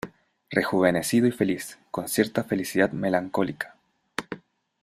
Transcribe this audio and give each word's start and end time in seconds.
rejuvenecido 0.49 1.27
y 1.27 1.31
feliz, 1.31 1.77
con 1.91 2.07
cierta 2.07 2.43
felicidad 2.43 2.91
melancólica, 2.91 3.75